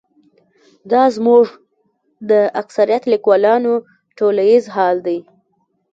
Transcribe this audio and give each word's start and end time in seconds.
دا 0.91 1.03
زموږ 1.15 1.45
د 2.29 2.31
اکثریت 2.61 3.03
لیکوالو 3.13 3.73
ټولیز 4.17 4.63
حال 4.75 4.97
دی. 5.07 5.19